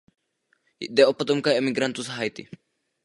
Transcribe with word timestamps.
Jde 0.79 1.05
o 1.05 1.13
potomka 1.13 1.51
emigrantů 1.53 2.03
z 2.03 2.07
Haiti. 2.07 2.47